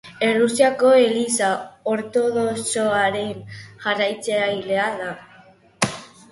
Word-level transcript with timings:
Errusiako 0.27 0.93
Eliza 1.01 1.49
ortodoxoaren 1.93 3.45
jarraitzailea 3.87 4.91
da. 5.05 5.15